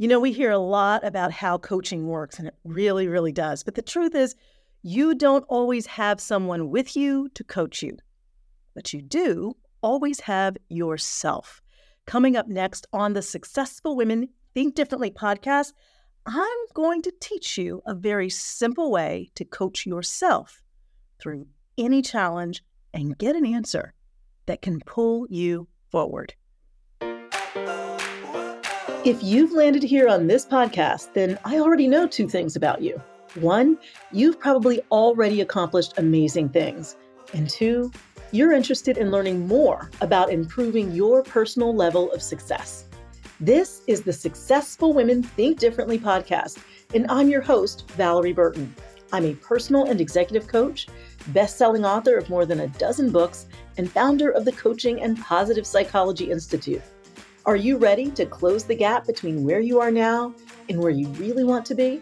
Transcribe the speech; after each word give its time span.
You 0.00 0.08
know, 0.08 0.18
we 0.18 0.32
hear 0.32 0.50
a 0.50 0.56
lot 0.56 1.04
about 1.04 1.30
how 1.30 1.58
coaching 1.58 2.06
works, 2.06 2.38
and 2.38 2.48
it 2.48 2.54
really, 2.64 3.06
really 3.06 3.32
does. 3.32 3.62
But 3.62 3.74
the 3.74 3.82
truth 3.82 4.14
is, 4.14 4.34
you 4.80 5.14
don't 5.14 5.44
always 5.46 5.84
have 5.84 6.22
someone 6.22 6.70
with 6.70 6.96
you 6.96 7.28
to 7.34 7.44
coach 7.44 7.82
you, 7.82 7.98
but 8.74 8.94
you 8.94 9.02
do 9.02 9.58
always 9.82 10.20
have 10.20 10.56
yourself. 10.70 11.60
Coming 12.06 12.34
up 12.34 12.48
next 12.48 12.86
on 12.94 13.12
the 13.12 13.20
Successful 13.20 13.94
Women 13.94 14.30
Think 14.54 14.74
Differently 14.74 15.10
podcast, 15.10 15.74
I'm 16.24 16.58
going 16.72 17.02
to 17.02 17.12
teach 17.20 17.58
you 17.58 17.82
a 17.84 17.92
very 17.92 18.30
simple 18.30 18.90
way 18.90 19.30
to 19.34 19.44
coach 19.44 19.84
yourself 19.84 20.62
through 21.20 21.46
any 21.76 22.00
challenge 22.00 22.64
and 22.94 23.18
get 23.18 23.36
an 23.36 23.44
answer 23.44 23.92
that 24.46 24.62
can 24.62 24.80
pull 24.80 25.26
you 25.28 25.68
forward. 25.90 26.32
If 29.02 29.22
you've 29.22 29.52
landed 29.52 29.82
here 29.82 30.08
on 30.08 30.26
this 30.26 30.44
podcast, 30.44 31.14
then 31.14 31.38
I 31.42 31.58
already 31.58 31.88
know 31.88 32.06
two 32.06 32.28
things 32.28 32.54
about 32.54 32.82
you. 32.82 33.00
One, 33.36 33.78
you've 34.12 34.38
probably 34.38 34.82
already 34.90 35.40
accomplished 35.40 35.94
amazing 35.96 36.50
things. 36.50 36.96
And 37.32 37.48
two, 37.48 37.90
you're 38.30 38.52
interested 38.52 38.98
in 38.98 39.10
learning 39.10 39.48
more 39.48 39.90
about 40.02 40.30
improving 40.30 40.92
your 40.92 41.22
personal 41.22 41.74
level 41.74 42.12
of 42.12 42.20
success. 42.20 42.88
This 43.40 43.80
is 43.86 44.02
the 44.02 44.12
Successful 44.12 44.92
Women 44.92 45.22
Think 45.22 45.58
Differently 45.58 45.98
podcast, 45.98 46.58
and 46.92 47.10
I'm 47.10 47.30
your 47.30 47.40
host, 47.40 47.86
Valorie 47.96 48.34
Burton. 48.34 48.74
I'm 49.14 49.24
a 49.24 49.34
personal 49.34 49.86
and 49.86 49.98
executive 49.98 50.46
coach, 50.46 50.88
best 51.28 51.56
selling 51.56 51.86
author 51.86 52.18
of 52.18 52.28
more 52.28 52.44
than 52.44 52.60
a 52.60 52.68
dozen 52.68 53.10
books, 53.10 53.46
and 53.78 53.90
founder 53.90 54.28
of 54.28 54.44
the 54.44 54.52
Coaching 54.52 55.00
and 55.00 55.18
Positive 55.18 55.66
Psychology 55.66 56.30
Institute. 56.30 56.82
Are 57.46 57.56
you 57.56 57.78
ready 57.78 58.10
to 58.10 58.26
close 58.26 58.64
the 58.64 58.74
gap 58.74 59.06
between 59.06 59.44
where 59.44 59.60
you 59.60 59.80
are 59.80 59.90
now 59.90 60.34
and 60.68 60.78
where 60.78 60.90
you 60.90 61.08
really 61.08 61.42
want 61.42 61.64
to 61.66 61.74
be? 61.74 62.00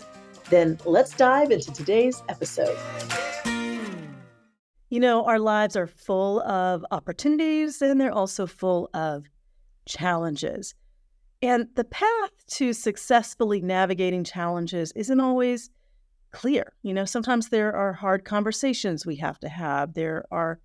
Then 0.51 0.78
let's 0.84 1.14
dive 1.14 1.52
into 1.52 1.73
today's 1.73 2.25
episode. 2.28 2.77
You 4.91 4.98
know, 4.98 5.25
our 5.27 5.39
lives 5.39 5.77
are 5.77 5.86
full 5.86 6.41
of 6.41 6.84
opportunities 6.91 7.81
and 7.81 8.00
they're 8.00 8.12
also 8.12 8.47
full 8.47 8.91
of 8.92 9.27
challenges. 9.86 10.75
And 11.41 11.69
the 11.77 11.84
path 11.84 12.33
to 12.55 12.72
successfully 12.72 13.61
navigating 13.61 14.25
challenges 14.25 14.91
isn't 14.97 15.20
always 15.20 15.70
clear. 16.33 16.72
You 16.83 16.94
know, 16.94 17.05
sometimes 17.05 17.50
there 17.50 17.77
are 17.77 17.92
hard 17.92 18.25
conversations 18.25 19.06
we 19.06 19.16
have 19.16 19.39
to 19.41 19.48
have. 19.48 19.94
There 19.94 20.25
are 20.33 20.59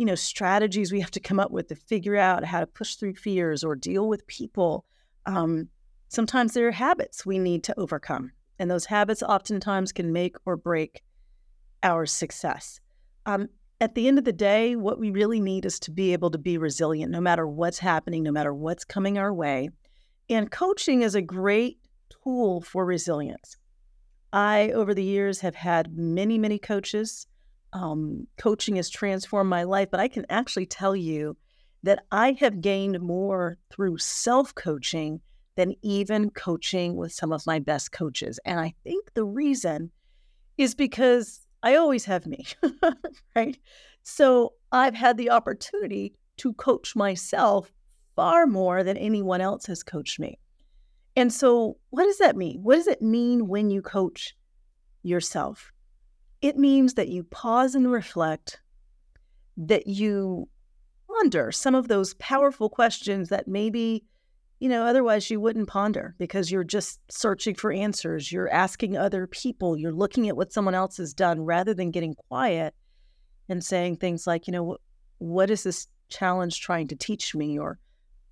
you 0.00 0.06
know, 0.06 0.14
strategies 0.14 0.90
we 0.90 1.00
have 1.00 1.10
to 1.10 1.20
come 1.20 1.38
up 1.38 1.50
with 1.50 1.68
to 1.68 1.74
figure 1.74 2.16
out 2.16 2.42
how 2.42 2.58
to 2.58 2.66
push 2.66 2.94
through 2.94 3.12
fears 3.12 3.62
or 3.62 3.76
deal 3.76 4.08
with 4.08 4.26
people. 4.26 4.86
Um, 5.26 5.68
sometimes 6.08 6.54
there 6.54 6.66
are 6.68 6.72
habits 6.72 7.26
we 7.26 7.38
need 7.38 7.62
to 7.64 7.78
overcome, 7.78 8.32
and 8.58 8.70
those 8.70 8.86
habits 8.86 9.22
oftentimes 9.22 9.92
can 9.92 10.10
make 10.10 10.36
or 10.46 10.56
break 10.56 11.02
our 11.82 12.06
success. 12.06 12.80
Um, 13.26 13.48
at 13.78 13.94
the 13.94 14.08
end 14.08 14.16
of 14.16 14.24
the 14.24 14.32
day, 14.32 14.74
what 14.74 14.98
we 14.98 15.10
really 15.10 15.38
need 15.38 15.66
is 15.66 15.78
to 15.80 15.90
be 15.90 16.14
able 16.14 16.30
to 16.30 16.38
be 16.38 16.56
resilient 16.56 17.12
no 17.12 17.20
matter 17.20 17.46
what's 17.46 17.80
happening, 17.80 18.22
no 18.22 18.32
matter 18.32 18.54
what's 18.54 18.86
coming 18.86 19.18
our 19.18 19.34
way. 19.34 19.68
And 20.30 20.50
coaching 20.50 21.02
is 21.02 21.14
a 21.14 21.20
great 21.20 21.78
tool 22.24 22.62
for 22.62 22.86
resilience. 22.86 23.58
I, 24.32 24.70
over 24.70 24.94
the 24.94 25.04
years, 25.04 25.40
have 25.40 25.56
had 25.56 25.94
many, 25.94 26.38
many 26.38 26.58
coaches 26.58 27.26
um, 27.72 28.26
coaching 28.38 28.76
has 28.76 28.90
transformed 28.90 29.50
my 29.50 29.62
life, 29.62 29.88
but 29.90 30.00
I 30.00 30.08
can 30.08 30.26
actually 30.28 30.66
tell 30.66 30.96
you 30.96 31.36
that 31.82 32.04
I 32.12 32.32
have 32.40 32.60
gained 32.60 33.00
more 33.00 33.58
through 33.70 33.98
self 33.98 34.54
coaching 34.54 35.20
than 35.56 35.74
even 35.82 36.30
coaching 36.30 36.96
with 36.96 37.12
some 37.12 37.32
of 37.32 37.46
my 37.46 37.58
best 37.58 37.92
coaches. 37.92 38.38
And 38.44 38.60
I 38.60 38.74
think 38.84 39.12
the 39.14 39.24
reason 39.24 39.90
is 40.58 40.74
because 40.74 41.46
I 41.62 41.74
always 41.76 42.04
have 42.04 42.26
me, 42.26 42.46
right? 43.36 43.58
So 44.02 44.54
I've 44.72 44.94
had 44.94 45.16
the 45.16 45.30
opportunity 45.30 46.14
to 46.38 46.52
coach 46.54 46.96
myself 46.96 47.72
far 48.16 48.46
more 48.46 48.82
than 48.82 48.96
anyone 48.96 49.40
else 49.40 49.66
has 49.66 49.82
coached 49.82 50.18
me. 50.18 50.38
And 51.16 51.32
so, 51.32 51.76
what 51.90 52.04
does 52.04 52.18
that 52.18 52.36
mean? 52.36 52.62
What 52.62 52.76
does 52.76 52.86
it 52.86 53.02
mean 53.02 53.48
when 53.48 53.70
you 53.70 53.82
coach 53.82 54.34
yourself? 55.02 55.72
It 56.42 56.56
means 56.56 56.94
that 56.94 57.08
you 57.08 57.24
pause 57.24 57.74
and 57.74 57.90
reflect, 57.90 58.60
that 59.56 59.86
you 59.86 60.48
ponder 61.06 61.52
some 61.52 61.74
of 61.74 61.88
those 61.88 62.14
powerful 62.14 62.70
questions 62.70 63.28
that 63.28 63.46
maybe, 63.46 64.04
you 64.58 64.68
know, 64.68 64.84
otherwise 64.86 65.30
you 65.30 65.40
wouldn't 65.40 65.68
ponder 65.68 66.14
because 66.18 66.50
you're 66.50 66.64
just 66.64 67.00
searching 67.10 67.54
for 67.54 67.72
answers. 67.72 68.32
You're 68.32 68.50
asking 68.50 68.96
other 68.96 69.26
people, 69.26 69.76
you're 69.76 69.92
looking 69.92 70.28
at 70.28 70.36
what 70.36 70.52
someone 70.52 70.74
else 70.74 70.96
has 70.96 71.12
done 71.12 71.40
rather 71.42 71.74
than 71.74 71.90
getting 71.90 72.14
quiet 72.14 72.74
and 73.48 73.62
saying 73.62 73.96
things 73.96 74.26
like, 74.26 74.46
you 74.46 74.52
know, 74.52 74.78
what, 75.18 75.50
is 75.50 75.64
this 75.64 75.88
challenge 76.08 76.60
trying 76.60 76.88
to 76.88 76.96
teach 76.96 77.34
me? 77.34 77.58
Or 77.58 77.78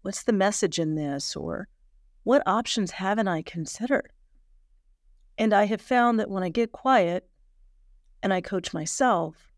what's 0.02 0.22
the 0.22 0.32
message 0.32 0.78
in 0.78 0.94
this? 0.94 1.36
Or 1.36 1.68
what 2.24 2.42
options 2.46 2.90
haven't 2.90 3.28
I 3.28 3.42
considered? 3.42 4.12
And 5.36 5.52
I 5.52 5.66
have 5.66 5.80
found 5.80 6.18
that 6.20 6.30
when 6.30 6.42
I 6.42 6.48
get 6.48 6.72
quiet, 6.72 7.28
and 8.22 8.32
I 8.32 8.40
coach 8.40 8.72
myself, 8.72 9.52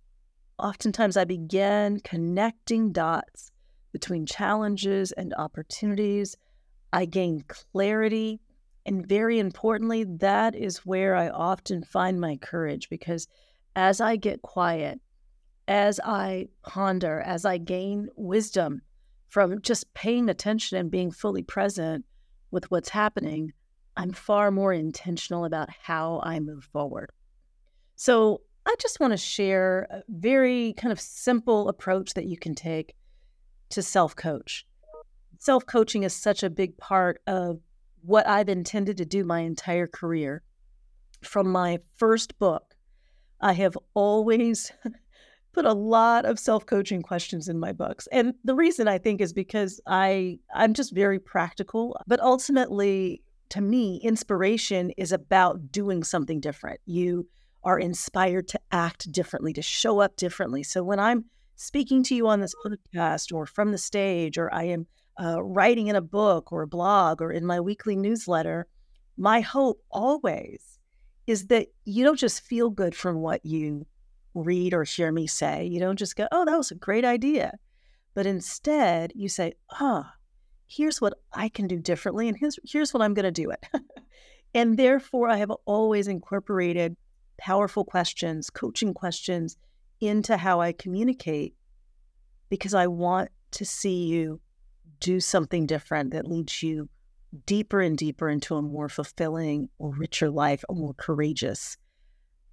oftentimes 0.59 1.17
I 1.17 1.25
begin 1.25 2.01
connecting 2.01 2.93
dots 2.93 3.51
between 3.93 4.27
challenges 4.27 5.13
and 5.13 5.35
opportunities. 5.35 6.37
I 6.93 7.07
gain 7.07 7.45
clarity. 7.49 8.41
And 8.87 9.07
very 9.07 9.39
importantly, 9.39 10.05
that 10.05 10.55
is 10.55 10.87
where 10.87 11.15
I 11.15 11.29
often 11.29 11.83
find 11.83 12.21
my 12.21 12.37
courage 12.37 12.89
because 12.89 13.27
as 13.77 14.01
I 14.01 14.17
get 14.17 14.43
quiet, 14.43 15.01
as 15.69 16.01
I 16.05 16.49
ponder, 16.63 17.21
as 17.21 17.45
I 17.45 17.59
gain 17.59 18.09
wisdom 18.17 18.83
from 19.29 19.61
just 19.63 19.93
paying 19.95 20.29
attention 20.29 20.79
and 20.79 20.91
being 20.91 21.13
fully 21.13 21.43
present 21.43 22.05
with 22.51 22.71
what's 22.71 22.89
happening, 22.89 23.53
I'm 23.97 24.13
far 24.13 24.51
more 24.51 24.73
intentional 24.73 25.45
about 25.45 25.69
how 25.71 26.21
I 26.25 26.41
move 26.41 26.65
forward. 26.73 27.11
So 27.95 28.41
I 28.67 28.75
just 28.79 29.01
want 29.01 29.13
to 29.13 29.17
share 29.17 29.87
a 29.91 30.03
very 30.09 30.75
kind 30.77 30.93
of 30.93 31.01
simple 31.01 31.69
approach 31.69 32.15
that 32.15 32.27
you 32.27 32.37
can 32.37 32.55
take 32.55 32.95
to 33.71 33.83
self 33.83 34.15
coach. 34.17 34.67
Self 35.39 35.67
coaching 35.67 36.03
is 36.03 36.15
such 36.15 36.43
a 36.43 36.51
big 36.51 36.77
part 36.77 37.21
of 37.27 37.61
what 38.03 38.27
I've 38.27 38.49
intended 38.49 38.97
to 38.99 39.05
do 39.05 39.25
my 39.25 39.41
entire 39.41 39.87
career. 39.87 40.43
From 41.23 41.51
my 41.51 41.79
first 41.97 42.39
book, 42.39 42.75
I 43.41 43.53
have 43.55 43.77
always 43.95 44.73
put 45.53 45.65
a 45.65 45.73
lot 45.73 46.25
of 46.25 46.39
self-coaching 46.39 47.03
questions 47.03 47.49
in 47.49 47.59
my 47.59 47.73
books. 47.73 48.07
And 48.13 48.35
the 48.45 48.55
reason 48.55 48.87
I 48.87 48.99
think 48.99 49.21
is 49.21 49.33
because 49.33 49.81
I 49.87 50.39
I'm 50.55 50.75
just 50.75 50.95
very 50.95 51.19
practical, 51.19 51.97
but 52.07 52.21
ultimately 52.21 53.23
to 53.51 53.61
me 53.61 54.01
inspiration 54.03 54.91
is 54.97 55.13
about 55.13 55.73
doing 55.73 56.05
something 56.05 56.41
different. 56.41 56.81
You 56.87 57.27
are 57.63 57.79
inspired 57.79 58.49
to 58.49 58.61
act 58.73 59.11
differently, 59.13 59.53
to 59.53 59.63
show 59.63 60.01
up 60.01 60.17
differently. 60.17 60.63
So 60.63 60.83
when 60.83 60.99
I'm 60.99 61.25
speaking 61.57 62.03
to 62.05 62.15
you 62.15 62.27
on 62.29 62.41
this 62.41 62.55
podcast 62.65 63.35
or 63.35 63.47
from 63.47 63.71
the 63.71 63.79
stage, 63.79 64.39
or 64.39 64.53
I 64.53 64.65
am 64.65 64.87
uh, 65.23 65.43
writing 65.43 65.89
in 65.89 65.97
a 65.97 66.01
book 66.01 66.53
or 66.53 66.63
a 66.63 66.69
blog 66.69 67.21
or 67.21 67.33
in 67.33 67.45
my 67.45 67.61
weekly 67.61 67.97
newsletter, 67.97 68.67
my 69.17 69.41
hope 69.41 69.83
always 69.91 70.79
is 71.27 71.49
that 71.49 71.69
you 71.85 72.03
don't 72.03 72.19
just 72.19 72.41
feel 72.41 72.71
good 72.71 72.95
from 72.95 73.17
what 73.17 73.45
you 73.45 73.87
read 74.35 74.73
or 74.73 74.85
hear 74.85 75.13
me 75.13 75.27
say. 75.27 75.67
You 75.67 75.81
don't 75.81 75.99
just 75.99 76.17
go, 76.17 76.27
oh, 76.33 76.45
that 76.45 76.57
was 76.57 76.71
a 76.71 76.77
great 76.77 77.05
idea. 77.05 77.59
But 78.15 78.27
instead, 78.27 79.13
you 79.15 79.29
say, 79.29 79.53
ah, 79.73 79.79
oh, 79.81 80.17
here's 80.67 81.01
what 81.01 81.15
I 81.33 81.49
can 81.49 81.67
do 81.67 81.79
differently, 81.79 82.29
and 82.29 82.37
here's, 82.37 82.59
here's 82.65 82.95
what 82.95 83.03
I'm 83.03 83.15
going 83.15 83.25
to 83.25 83.31
do 83.31 83.51
it. 83.51 83.65
and 84.55 84.79
therefore, 84.79 85.29
I 85.29 85.37
have 85.37 85.53
always 85.67 86.09
incorporated 86.09 86.97
powerful 87.41 87.85
questions, 87.85 88.51
coaching 88.51 88.95
questions 88.95 89.57
into 90.01 90.37
how 90.37 90.61
I 90.61 90.73
communicate 90.73 91.55
because 92.51 92.75
I 92.75 92.87
want 92.87 93.31
to 93.53 93.65
see 93.65 94.07
you 94.07 94.41
do 95.01 95.19
something 95.19 95.67
different 95.67 96.13
that 96.13 96.29
leads 96.29 96.63
you 96.63 96.89
deeper 97.47 97.81
and 97.81 97.97
deeper 97.97 98.29
into 98.29 98.57
a 98.57 98.63
more 98.63 98.89
fulfilling 98.89 99.69
or 99.79 99.95
richer 99.95 100.31
life, 100.31 100.63
a 100.69 100.75
more 100.75 100.95
courageous 100.95 101.77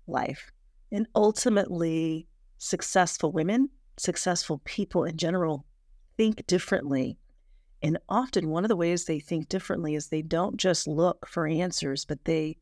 life. 0.08 0.52
And 0.92 1.08
ultimately, 1.16 2.28
successful 2.58 3.32
women, 3.32 3.70
successful 3.98 4.62
people 4.64 5.04
in 5.04 5.18
general, 5.18 5.66
think 6.16 6.48
differently. 6.48 7.18
And 7.82 7.98
often, 8.08 8.50
one 8.50 8.64
of 8.64 8.70
the 8.70 8.76
ways 8.76 9.06
they 9.06 9.20
think 9.20 9.50
differently 9.50 9.96
is 9.96 10.08
they 10.08 10.22
don't 10.22 10.58
just 10.58 10.88
look 10.88 11.28
for 11.28 11.46
answers, 11.46 12.06
but 12.06 12.24
they 12.26 12.58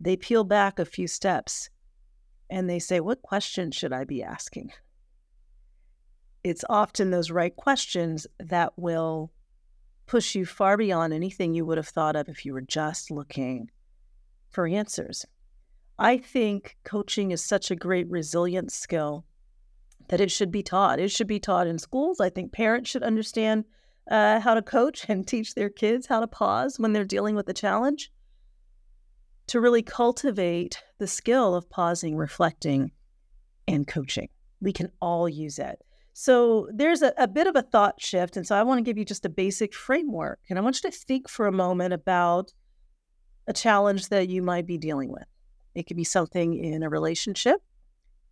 they 0.00 0.16
peel 0.16 0.44
back 0.44 0.78
a 0.78 0.84
few 0.84 1.06
steps 1.06 1.70
and 2.50 2.68
they 2.68 2.78
say, 2.78 3.00
What 3.00 3.22
questions 3.22 3.74
should 3.74 3.92
I 3.92 4.04
be 4.04 4.22
asking? 4.22 4.72
It's 6.42 6.64
often 6.68 7.10
those 7.10 7.30
right 7.30 7.54
questions 7.54 8.26
that 8.38 8.72
will 8.76 9.32
push 10.06 10.34
you 10.34 10.44
far 10.44 10.76
beyond 10.76 11.14
anything 11.14 11.54
you 11.54 11.64
would 11.64 11.78
have 11.78 11.88
thought 11.88 12.16
of 12.16 12.28
if 12.28 12.44
you 12.44 12.52
were 12.52 12.60
just 12.60 13.10
looking 13.10 13.70
for 14.50 14.66
answers. 14.66 15.24
I 15.98 16.18
think 16.18 16.76
coaching 16.84 17.30
is 17.30 17.42
such 17.42 17.70
a 17.70 17.76
great 17.76 18.10
resilience 18.10 18.74
skill 18.74 19.24
that 20.08 20.20
it 20.20 20.30
should 20.30 20.50
be 20.50 20.62
taught. 20.62 21.00
It 21.00 21.10
should 21.10 21.26
be 21.26 21.40
taught 21.40 21.66
in 21.66 21.78
schools. 21.78 22.20
I 22.20 22.28
think 22.28 22.52
parents 22.52 22.90
should 22.90 23.02
understand 23.02 23.64
uh, 24.10 24.40
how 24.40 24.54
to 24.54 24.62
coach 24.62 25.08
and 25.08 25.26
teach 25.26 25.54
their 25.54 25.70
kids 25.70 26.06
how 26.06 26.20
to 26.20 26.26
pause 26.26 26.78
when 26.78 26.92
they're 26.92 27.04
dealing 27.04 27.36
with 27.36 27.48
a 27.48 27.54
challenge 27.54 28.12
to 29.46 29.60
really 29.60 29.82
cultivate 29.82 30.82
the 30.98 31.06
skill 31.06 31.54
of 31.54 31.68
pausing, 31.68 32.16
reflecting, 32.16 32.92
and 33.68 33.86
coaching. 33.86 34.28
We 34.60 34.72
can 34.72 34.90
all 35.00 35.28
use 35.28 35.58
it. 35.58 35.80
So 36.12 36.68
there's 36.72 37.02
a, 37.02 37.12
a, 37.18 37.26
bit 37.26 37.48
of 37.48 37.56
a 37.56 37.62
thought 37.62 38.00
shift. 38.00 38.36
And 38.36 38.46
so 38.46 38.54
I 38.54 38.62
want 38.62 38.78
to 38.78 38.84
give 38.84 38.96
you 38.96 39.04
just 39.04 39.26
a 39.26 39.28
basic 39.28 39.74
framework. 39.74 40.38
And 40.48 40.58
I 40.58 40.62
want 40.62 40.80
you 40.82 40.90
to 40.90 40.96
think 40.96 41.28
for 41.28 41.46
a 41.46 41.52
moment 41.52 41.92
about 41.92 42.52
a 43.48 43.52
challenge 43.52 44.08
that 44.08 44.28
you 44.28 44.40
might 44.40 44.66
be 44.66 44.78
dealing 44.78 45.10
with. 45.10 45.24
It 45.74 45.88
could 45.88 45.96
be 45.96 46.04
something 46.04 46.54
in 46.54 46.82
a 46.84 46.88
relationship, 46.88 47.60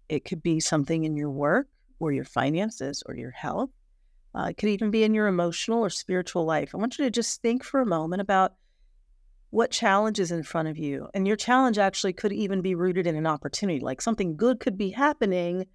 it 0.09 0.25
could 0.25 0.43
be 0.43 0.61
something 0.61 1.05
in 1.05 1.17
your 1.17 1.31
work 1.31 1.69
or 1.99 2.13
your 2.13 2.25
finances 2.25 3.03
or 3.07 3.17
your 3.17 3.33
health. 3.33 3.71
Uh, 4.35 4.47
it 4.51 4.57
could 4.57 4.69
even 4.69 4.91
be 4.91 5.05
in 5.05 5.13
your 5.13 5.27
emotional 5.27 5.85
or 5.85 5.91
spiritual 5.91 6.45
life. 6.45 6.75
I 6.75 6.79
want 6.79 6.99
you 6.99 7.05
to 7.05 7.11
just 7.11 7.43
think 7.43 7.65
for 7.65 7.81
a 7.81 7.87
moment 7.87 8.23
about 8.23 8.55
what 9.53 9.71
challenge 9.71 10.19
is 10.19 10.33
in 10.33 10.43
front 10.43 10.67
of 10.67 10.79
you. 10.79 11.07
And 11.13 11.29
your 11.29 11.37
challenge 11.37 11.77
actually 11.77 12.15
could 12.15 12.33
even 12.33 12.63
be 12.63 12.75
rooted 12.75 13.07
in 13.07 13.17
an 13.17 13.27
opportunity, 13.27 13.81
like 13.81 14.01
something 14.01 14.35
good 14.35 14.61
could 14.61 14.79
be 14.79 14.89
happening, 14.89 15.67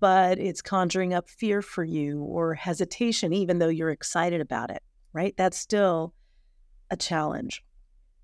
but 0.00 0.38
it's 0.38 0.62
conjuring 0.62 1.12
up 1.12 1.28
fear 1.28 1.60
for 1.60 1.84
you 1.84 2.22
or 2.22 2.54
hesitation, 2.54 3.34
even 3.34 3.58
though 3.58 3.68
you're 3.68 3.90
excited 3.90 4.40
about 4.40 4.70
it, 4.70 4.82
right? 5.12 5.34
That's 5.36 5.58
still 5.58 6.14
a 6.90 6.96
challenge. 6.96 7.62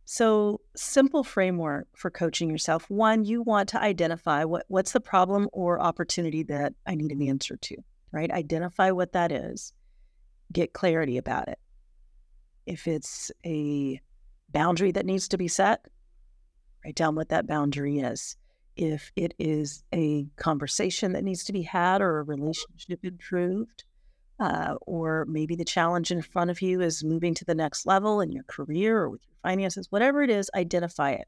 So, 0.06 0.62
simple 0.74 1.22
framework 1.22 1.86
for 1.94 2.10
coaching 2.10 2.48
yourself. 2.48 2.88
One, 2.88 3.26
you 3.26 3.42
want 3.42 3.68
to 3.68 3.82
identify 3.82 4.44
what, 4.44 4.64
what's 4.68 4.92
the 4.92 5.00
problem 5.00 5.50
or 5.52 5.82
opportunity 5.82 6.44
that 6.44 6.72
I 6.86 6.94
need 6.94 7.12
an 7.12 7.20
answer 7.20 7.58
to, 7.58 7.76
right? 8.10 8.30
Identify 8.30 8.92
what 8.92 9.12
that 9.12 9.32
is, 9.32 9.74
get 10.50 10.72
clarity 10.72 11.18
about 11.18 11.48
it. 11.48 11.58
If 12.64 12.88
it's 12.88 13.30
a 13.44 14.00
boundary 14.50 14.92
that 14.92 15.06
needs 15.06 15.28
to 15.28 15.38
be 15.38 15.48
set, 15.48 15.86
write 16.84 16.94
down 16.94 17.14
what 17.14 17.28
that 17.30 17.46
boundary 17.46 18.00
is. 18.00 18.36
If 18.76 19.10
it 19.16 19.34
is 19.38 19.82
a 19.92 20.26
conversation 20.36 21.12
that 21.12 21.24
needs 21.24 21.44
to 21.44 21.52
be 21.52 21.62
had 21.62 22.00
or 22.00 22.20
a 22.20 22.22
relationship 22.22 23.00
improved, 23.02 23.84
uh, 24.40 24.74
or 24.82 25.26
maybe 25.28 25.56
the 25.56 25.64
challenge 25.64 26.10
in 26.10 26.22
front 26.22 26.50
of 26.50 26.62
you 26.62 26.80
is 26.80 27.02
moving 27.02 27.34
to 27.34 27.44
the 27.44 27.54
next 27.54 27.86
level 27.86 28.20
in 28.20 28.30
your 28.30 28.44
career 28.44 28.98
or 28.98 29.10
with 29.10 29.22
your 29.26 29.34
finances, 29.42 29.90
whatever 29.90 30.22
it 30.22 30.30
is, 30.30 30.50
identify 30.54 31.10
it. 31.10 31.26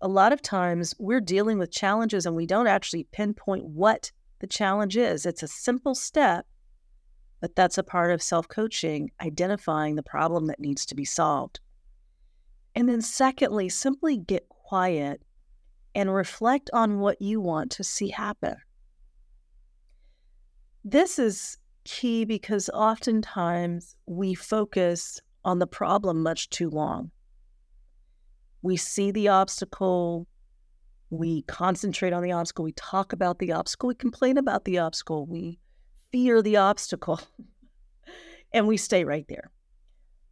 A 0.00 0.08
lot 0.08 0.32
of 0.32 0.42
times 0.42 0.94
we're 0.98 1.20
dealing 1.20 1.58
with 1.58 1.70
challenges 1.70 2.26
and 2.26 2.34
we 2.34 2.46
don't 2.46 2.66
actually 2.66 3.06
pinpoint 3.12 3.64
what 3.64 4.10
the 4.40 4.46
challenge 4.46 4.96
is. 4.96 5.24
It's 5.24 5.42
a 5.42 5.48
simple 5.48 5.94
step, 5.94 6.46
but 7.40 7.54
that's 7.54 7.78
a 7.78 7.84
part 7.84 8.10
of 8.10 8.22
self 8.22 8.48
coaching, 8.48 9.10
identifying 9.20 9.94
the 9.94 10.02
problem 10.02 10.46
that 10.46 10.58
needs 10.58 10.84
to 10.86 10.94
be 10.94 11.04
solved. 11.04 11.60
And 12.74 12.88
then, 12.88 13.00
secondly, 13.00 13.68
simply 13.68 14.16
get 14.16 14.48
quiet 14.48 15.22
and 15.94 16.14
reflect 16.14 16.70
on 16.72 17.00
what 17.00 17.20
you 17.20 17.40
want 17.40 17.70
to 17.72 17.84
see 17.84 18.08
happen. 18.08 18.56
This 20.84 21.18
is 21.18 21.58
key 21.84 22.24
because 22.24 22.68
oftentimes 22.70 23.96
we 24.06 24.34
focus 24.34 25.20
on 25.44 25.58
the 25.58 25.66
problem 25.66 26.22
much 26.22 26.48
too 26.50 26.70
long. 26.70 27.10
We 28.62 28.76
see 28.76 29.10
the 29.10 29.28
obstacle, 29.28 30.26
we 31.08 31.42
concentrate 31.42 32.12
on 32.12 32.22
the 32.22 32.32
obstacle, 32.32 32.64
we 32.64 32.72
talk 32.72 33.12
about 33.12 33.38
the 33.38 33.52
obstacle, 33.52 33.88
we 33.88 33.94
complain 33.94 34.38
about 34.38 34.64
the 34.64 34.78
obstacle, 34.78 35.26
we 35.26 35.58
fear 36.12 36.42
the 36.42 36.56
obstacle, 36.56 37.20
and 38.52 38.66
we 38.66 38.76
stay 38.76 39.04
right 39.04 39.26
there. 39.28 39.50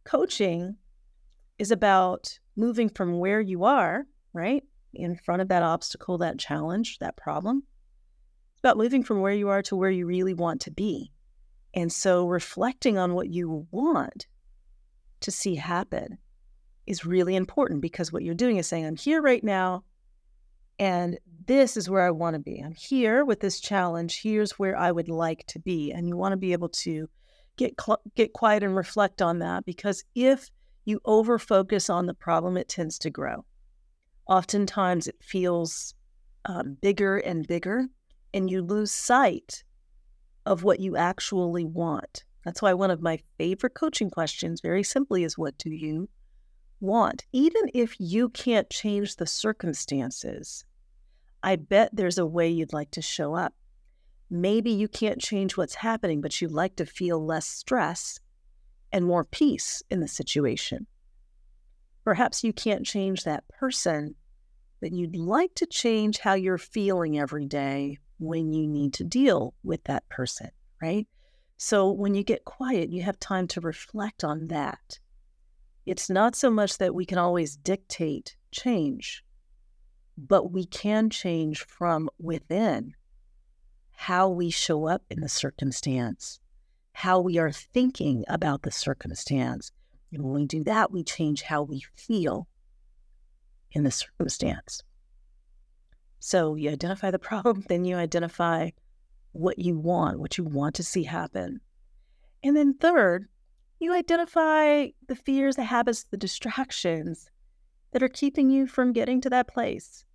Coaching 0.05 0.77
is 1.59 1.71
about 1.71 2.39
moving 2.55 2.89
from 2.89 3.19
where 3.19 3.41
you 3.41 3.65
are, 3.65 4.05
right, 4.33 4.63
in 4.93 5.15
front 5.15 5.41
of 5.41 5.49
that 5.49 5.61
obstacle, 5.63 6.17
that 6.17 6.39
challenge, 6.39 6.97
that 6.99 7.17
problem. 7.17 7.63
It's 8.53 8.59
about 8.59 8.77
moving 8.77 9.03
from 9.03 9.21
where 9.21 9.33
you 9.33 9.49
are 9.49 9.61
to 9.63 9.75
where 9.75 9.91
you 9.91 10.05
really 10.05 10.33
want 10.33 10.61
to 10.61 10.71
be. 10.71 11.11
And 11.73 11.91
so 11.91 12.25
reflecting 12.25 12.97
on 12.97 13.13
what 13.13 13.29
you 13.29 13.67
want 13.71 14.27
to 15.21 15.31
see 15.31 15.55
happen 15.55 16.17
is 16.87 17.05
really 17.05 17.35
important 17.35 17.81
because 17.81 18.11
what 18.11 18.23
you're 18.23 18.33
doing 18.33 18.57
is 18.57 18.67
saying, 18.67 18.85
I'm 18.85 18.95
here 18.95 19.21
right 19.21 19.43
now, 19.43 19.83
and 20.79 21.19
this 21.45 21.77
is 21.77 21.89
where 21.89 22.01
I 22.01 22.11
want 22.11 22.35
to 22.35 22.39
be. 22.39 22.61
I'm 22.63 22.73
here 22.73 23.25
with 23.25 23.41
this 23.41 23.59
challenge. 23.59 24.21
Here's 24.21 24.53
where 24.53 24.77
I 24.77 24.91
would 24.91 25.09
like 25.09 25.45
to 25.47 25.59
be. 25.59 25.91
And 25.91 26.07
you 26.07 26.15
want 26.15 26.31
to 26.33 26.37
be 26.37 26.53
able 26.53 26.69
to 26.69 27.09
get 27.57 27.79
cl- 27.79 28.01
get 28.15 28.33
quiet 28.33 28.63
and 28.63 28.75
reflect 28.75 29.21
on 29.21 29.39
that 29.39 29.65
because 29.65 30.03
if 30.15 30.49
you 30.89 30.99
over 31.05 31.39
focus 31.39 31.89
on 31.89 32.07
the 32.07 32.13
problem, 32.13 32.57
it 32.57 32.67
tends 32.67 32.99
to 32.99 33.09
grow. 33.09 33.45
Oftentimes, 34.27 35.07
it 35.07 35.15
feels 35.21 35.93
um, 36.45 36.77
bigger 36.81 37.17
and 37.17 37.47
bigger, 37.47 37.85
and 38.33 38.49
you 38.49 38.61
lose 38.61 38.91
sight 38.91 39.63
of 40.45 40.63
what 40.63 40.79
you 40.79 40.97
actually 40.97 41.63
want. 41.63 42.25
That's 42.43 42.61
why 42.61 42.73
one 42.73 42.91
of 42.91 43.01
my 43.01 43.19
favorite 43.37 43.75
coaching 43.75 44.09
questions, 44.09 44.61
very 44.61 44.83
simply, 44.83 45.23
is 45.23 45.37
what 45.37 45.57
do 45.57 45.69
you 45.69 46.09
want? 46.79 47.25
Even 47.31 47.63
if 47.73 47.95
you 47.99 48.29
can't 48.29 48.69
change 48.69 49.15
the 49.15 49.27
circumstances, 49.27 50.65
I 51.43 51.55
bet 51.55 51.89
there's 51.93 52.17
a 52.17 52.25
way 52.25 52.49
you'd 52.49 52.73
like 52.73 52.91
to 52.91 53.01
show 53.01 53.35
up. 53.35 53.53
Maybe 54.29 54.71
you 54.71 54.87
can't 54.87 55.21
change 55.21 55.57
what's 55.57 55.75
happening, 55.75 56.21
but 56.21 56.39
you'd 56.39 56.51
like 56.51 56.75
to 56.77 56.85
feel 56.85 57.23
less 57.23 57.47
stress 57.47 58.19
and 58.91 59.05
more 59.05 59.23
peace 59.23 59.83
in 59.89 59.99
the 59.99 60.07
situation. 60.07 60.87
Perhaps 62.03 62.43
you 62.43 62.53
can't 62.53 62.85
change 62.85 63.23
that 63.23 63.47
person, 63.47 64.15
but 64.81 64.91
you'd 64.91 65.15
like 65.15 65.53
to 65.55 65.65
change 65.65 66.19
how 66.19 66.33
you're 66.33 66.57
feeling 66.57 67.19
every 67.19 67.45
day 67.45 67.97
when 68.19 68.51
you 68.51 68.67
need 68.67 68.93
to 68.93 69.03
deal 69.03 69.53
with 69.63 69.83
that 69.85 70.07
person, 70.09 70.49
right? 70.81 71.07
So 71.57 71.91
when 71.91 72.15
you 72.15 72.23
get 72.23 72.45
quiet, 72.45 72.89
you 72.89 73.03
have 73.03 73.19
time 73.19 73.47
to 73.49 73.61
reflect 73.61 74.23
on 74.23 74.47
that. 74.47 74.99
It's 75.85 76.09
not 76.09 76.35
so 76.35 76.49
much 76.49 76.77
that 76.77 76.95
we 76.95 77.05
can 77.05 77.17
always 77.17 77.55
dictate 77.55 78.37
change, 78.51 79.23
but 80.17 80.51
we 80.51 80.65
can 80.65 81.09
change 81.09 81.65
from 81.65 82.09
within 82.19 82.93
how 83.91 84.29
we 84.29 84.49
show 84.49 84.87
up 84.87 85.03
in 85.09 85.19
the 85.19 85.29
circumstance 85.29 86.39
how 86.93 87.19
we 87.19 87.37
are 87.37 87.51
thinking 87.51 88.25
about 88.27 88.63
the 88.63 88.71
circumstance. 88.71 89.71
And 90.11 90.23
when 90.23 90.33
we 90.33 90.45
do 90.45 90.63
that, 90.63 90.91
we 90.91 91.03
change 91.03 91.43
how 91.43 91.63
we 91.63 91.83
feel 91.95 92.47
in 93.71 93.83
the 93.83 93.91
circumstance. 93.91 94.83
So 96.19 96.55
you 96.55 96.69
identify 96.69 97.11
the 97.11 97.19
problem, 97.29 97.63
then 97.67 97.85
you 97.85 97.95
identify 97.95 98.71
what 99.31 99.59
you 99.59 99.77
want, 99.77 100.19
what 100.19 100.37
you 100.37 100.43
want 100.43 100.75
to 100.75 100.83
see 100.83 101.03
happen. 101.03 101.61
And 102.43 102.55
then 102.55 102.73
third, 102.73 103.27
you 103.79 103.93
identify 103.93 104.87
the 105.07 105.15
fears, 105.15 105.55
the 105.55 105.63
habits, 105.63 106.03
the 106.03 106.17
distractions 106.17 107.29
that 107.91 108.03
are 108.03 108.09
keeping 108.09 108.49
you 108.49 108.67
from 108.67 108.93
getting 108.93 109.21
to 109.21 109.29
that 109.29 109.47
place. 109.47 110.05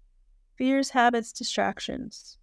Fears, 0.56 0.90
habits, 0.90 1.32
distractions. 1.32 2.38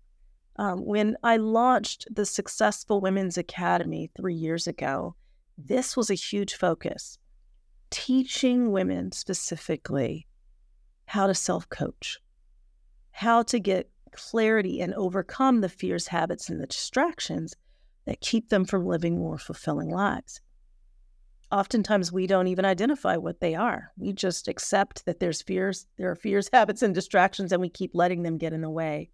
Um, 0.62 0.86
when 0.86 1.18
I 1.24 1.38
launched 1.38 2.06
the 2.13 2.24
Successful 2.24 3.01
Women's 3.01 3.36
Academy 3.36 4.12
three 4.15 4.36
years 4.36 4.68
ago, 4.68 5.15
this 5.58 5.98
was 5.98 6.12
a 6.12 6.13
huge 6.13 6.53
focus 6.53 7.18
teaching 7.89 8.72
women 8.72 9.12
specifically 9.12 10.27
how 11.06 11.25
to 11.25 11.34
self 11.34 11.68
coach, 11.70 12.20
how 13.10 13.41
to 13.41 13.60
get 13.60 13.89
clarity 14.12 14.82
and 14.82 14.94
overcome 14.94 15.62
the 15.62 15.68
fears, 15.68 16.06
habits, 16.06 16.48
and 16.48 16.62
the 16.62 16.68
distractions 16.68 17.56
that 18.06 18.22
keep 18.22 18.50
them 18.50 18.63
from 18.63 18.86
living 18.86 19.18
more 19.18 19.39
fulfilling 19.39 19.89
lives. 19.89 20.41
Oftentimes, 21.51 22.12
we 22.12 22.27
don't 22.27 22.46
even 22.46 22.65
identify 22.65 23.18
what 23.18 23.39
they 23.39 23.56
are. 23.56 23.91
We 23.98 24.13
just 24.13 24.48
accept 24.48 25.08
that 25.08 25.20
there's 25.20 25.41
fears, 25.41 25.88
there 25.98 26.12
are 26.12 26.15
fears, 26.15 26.50
habits, 26.53 26.84
and 26.84 26.94
distractions, 26.94 27.51
and 27.51 27.60
we 27.60 27.70
keep 27.70 27.96
letting 27.96 28.22
them 28.22 28.38
get 28.38 28.53
in 28.53 28.62
the 28.62 28.70
way. 28.70 29.10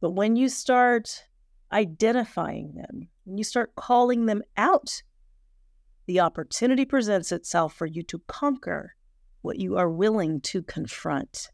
But 0.00 0.12
when 0.12 0.36
you 0.36 0.48
start 0.48 1.24
identifying 1.72 2.74
them, 2.74 3.08
when 3.24 3.38
you 3.38 3.44
start 3.44 3.74
calling 3.74 4.26
them 4.26 4.42
out, 4.56 5.02
the 6.06 6.20
opportunity 6.20 6.84
presents 6.84 7.32
itself 7.32 7.74
for 7.74 7.86
you 7.86 8.02
to 8.04 8.20
conquer 8.26 8.94
what 9.42 9.58
you 9.58 9.76
are 9.76 9.90
willing 9.90 10.40
to 10.40 10.62
confront. 10.62 11.50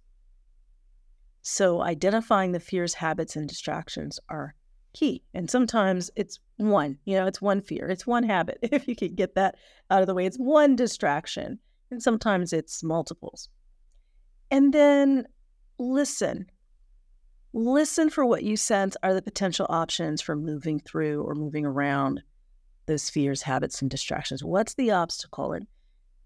So, 1.42 1.82
identifying 1.82 2.52
the 2.52 2.60
fears, 2.60 2.94
habits, 2.94 3.36
and 3.36 3.48
distractions 3.48 4.18
are 4.28 4.54
key. 4.94 5.22
And 5.34 5.50
sometimes 5.50 6.10
it's 6.16 6.38
one, 6.56 6.98
you 7.04 7.16
know, 7.16 7.26
it's 7.26 7.42
one 7.42 7.60
fear, 7.60 7.90
it's 7.90 8.06
one 8.06 8.22
habit. 8.22 8.58
If 8.62 8.88
you 8.88 8.96
can 8.96 9.14
get 9.14 9.34
that 9.34 9.56
out 9.90 10.00
of 10.00 10.06
the 10.06 10.14
way, 10.14 10.24
it's 10.24 10.38
one 10.38 10.76
distraction. 10.76 11.58
And 11.90 12.02
sometimes 12.02 12.52
it's 12.52 12.82
multiples. 12.82 13.50
And 14.50 14.72
then 14.72 15.26
listen. 15.78 16.46
Listen 17.56 18.11
for 18.11 18.26
what 18.26 18.42
you 18.42 18.56
sense 18.56 18.96
are 19.04 19.14
the 19.14 19.23
potential 19.23 19.64
options 19.70 20.20
for 20.20 20.34
moving 20.34 20.80
through 20.80 21.23
or 21.23 21.37
moving 21.37 21.64
around 21.64 22.20
those 22.87 23.08
fears, 23.08 23.42
habits, 23.42 23.80
and 23.80 23.88
distractions. 23.88 24.42
What's 24.42 24.75
the 24.75 24.90
obstacle? 24.90 25.52
And 25.52 25.68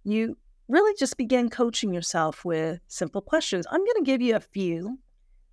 you 0.05 0.39
really 0.69 0.95
just 0.99 1.19
begin 1.19 1.51
coaching 1.51 1.93
yourself 1.93 2.47
with 2.47 2.81
simple 2.89 3.21
questions. 3.21 3.67
I'm 3.71 3.85
going 3.85 3.97
to 3.99 4.11
give 4.11 4.23
you 4.23 4.37
a 4.37 4.41
few 4.41 4.99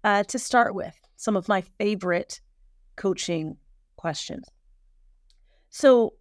uh, 0.05 0.23
to 0.23 0.39
start 0.39 0.73
with, 0.75 0.95
some 1.17 1.35
of 1.35 1.49
my 1.49 1.59
favorite 1.77 2.39
coaching 2.95 3.57
questions. 3.97 4.47
So, 5.71 6.13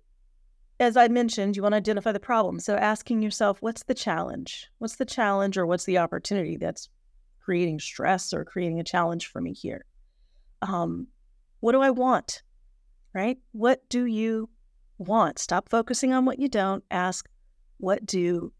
as 0.80 0.96
I 0.96 1.06
mentioned, 1.06 1.54
you 1.54 1.62
want 1.62 1.74
to 1.74 1.76
identify 1.76 2.10
the 2.10 2.18
problem. 2.18 2.58
So, 2.58 2.74
asking 2.74 3.22
yourself, 3.22 3.62
what's 3.62 3.84
the 3.84 3.94
challenge? 3.94 4.66
What's 4.78 4.96
the 4.96 5.04
challenge 5.04 5.56
or 5.56 5.64
what's 5.64 5.84
the 5.84 5.98
opportunity 5.98 6.56
that's 6.56 6.88
creating 7.44 7.78
stress 7.78 8.32
or 8.32 8.44
creating 8.44 8.80
a 8.80 8.84
challenge 8.84 9.26
for 9.26 9.40
me 9.40 9.52
here? 9.52 9.84
Um, 10.62 11.08
what 11.60 11.72
do 11.72 11.80
I 11.80 11.90
want? 11.90 12.42
Right? 13.12 13.38
What 13.52 13.88
do 13.88 14.06
you 14.06 14.48
want? 14.98 15.38
Stop 15.38 15.68
focusing 15.68 16.12
on 16.12 16.24
what 16.24 16.38
you 16.38 16.48
don't. 16.48 16.82
Ask, 16.90 17.28
what 17.78 18.06
do 18.06 18.52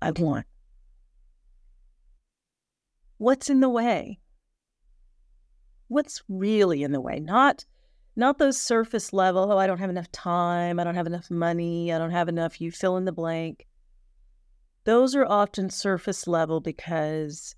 I 0.00 0.12
want? 0.12 0.46
What's 3.18 3.50
in 3.50 3.60
the 3.60 3.68
way? 3.68 4.18
What's 5.88 6.22
really 6.28 6.82
in 6.82 6.92
the 6.92 7.00
way? 7.00 7.20
Not 7.20 7.64
not 8.14 8.38
those 8.38 8.60
surface 8.60 9.12
level, 9.12 9.50
oh, 9.50 9.56
I 9.56 9.66
don't 9.66 9.78
have 9.78 9.88
enough 9.88 10.12
time, 10.12 10.78
I 10.78 10.84
don't 10.84 10.96
have 10.96 11.06
enough 11.06 11.30
money, 11.30 11.92
I 11.92 11.98
don't 11.98 12.10
have 12.10 12.28
enough, 12.28 12.60
you 12.60 12.70
fill 12.70 12.98
in 12.98 13.06
the 13.06 13.12
blank. 13.12 13.66
Those 14.84 15.14
are 15.14 15.24
often 15.24 15.70
surface 15.70 16.26
level 16.26 16.60
because 16.60 17.54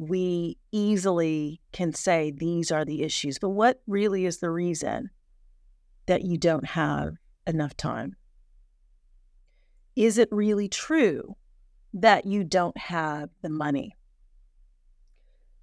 we 0.00 0.56
easily 0.72 1.60
can 1.72 1.92
say 1.92 2.30
these 2.30 2.72
are 2.72 2.86
the 2.86 3.02
issues. 3.02 3.38
But 3.38 3.50
what 3.50 3.82
really 3.86 4.24
is 4.24 4.38
the 4.38 4.50
reason 4.50 5.10
that 6.06 6.22
you 6.22 6.38
don't 6.38 6.64
have 6.64 7.16
enough 7.46 7.76
time? 7.76 8.16
Is 9.96 10.16
it 10.16 10.30
really 10.32 10.68
true 10.68 11.36
that 11.92 12.24
you 12.24 12.44
don't 12.44 12.78
have 12.78 13.28
the 13.42 13.50
money? 13.50 13.94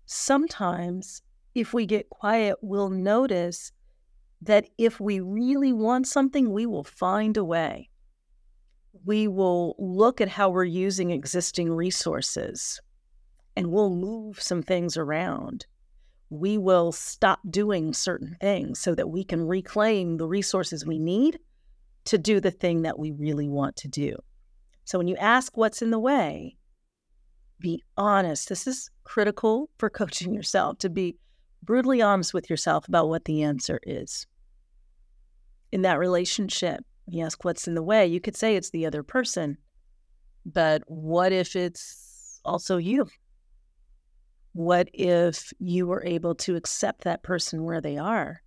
Sometimes, 0.05 1.23
if 1.55 1.73
we 1.73 1.87
get 1.87 2.11
quiet, 2.11 2.57
we'll 2.61 2.91
notice 2.91 3.71
that 4.43 4.69
if 4.77 4.99
we 4.99 5.19
really 5.19 5.73
want 5.73 6.05
something, 6.05 6.53
we 6.53 6.67
will 6.67 6.83
find 6.83 7.37
a 7.37 7.43
way. 7.43 7.89
We 9.03 9.27
will 9.27 9.75
look 9.79 10.21
at 10.21 10.29
how 10.29 10.49
we're 10.49 10.63
using 10.63 11.09
existing 11.09 11.71
resources 11.71 12.79
and 13.57 13.71
we'll 13.71 13.89
move 13.89 14.39
some 14.39 14.61
things 14.61 14.97
around. 14.97 15.65
We 16.29 16.59
will 16.59 16.91
stop 16.91 17.39
doing 17.49 17.91
certain 17.91 18.37
things 18.39 18.79
so 18.79 18.93
that 18.93 19.09
we 19.09 19.23
can 19.23 19.47
reclaim 19.47 20.17
the 20.17 20.27
resources 20.27 20.85
we 20.85 20.99
need 20.99 21.39
to 22.05 22.19
do 22.19 22.39
the 22.39 22.51
thing 22.51 22.83
that 22.83 22.99
we 22.99 23.11
really 23.11 23.49
want 23.49 23.75
to 23.77 23.87
do. 23.87 24.15
So 24.85 24.99
when 24.99 25.07
you 25.07 25.15
ask 25.15 25.57
what's 25.57 25.81
in 25.81 25.89
the 25.89 25.97
way, 25.97 26.55
be 27.59 27.83
honest. 27.97 28.47
This 28.47 28.67
is 28.67 28.91
critical 29.03 29.71
for 29.79 29.89
coaching 29.89 30.35
yourself 30.35 30.77
to 30.77 30.89
be 30.91 31.17
brutally 31.63 31.99
honest 31.99 32.35
with 32.35 32.51
yourself 32.51 32.87
about 32.87 33.09
what 33.09 33.25
the 33.25 33.41
answer 33.41 33.79
is. 33.81 34.27
In 35.71 35.81
that 35.81 35.97
relationship, 35.97 36.85
you 37.07 37.25
ask 37.25 37.43
what's 37.43 37.67
in 37.67 37.73
the 37.73 37.81
way, 37.81 38.05
you 38.05 38.21
could 38.21 38.37
say 38.37 38.55
it's 38.55 38.69
the 38.69 38.85
other 38.85 39.01
person. 39.01 39.57
But 40.45 40.83
what 40.85 41.33
if 41.33 41.55
it's 41.55 42.39
also 42.45 42.77
you? 42.77 43.07
What 44.57 44.89
if 44.91 45.53
you 45.59 45.85
were 45.85 46.03
able 46.03 46.33
to 46.33 46.55
accept 46.55 47.03
that 47.03 47.21
person 47.21 47.63
where 47.63 47.79
they 47.79 47.95
are 47.95 48.41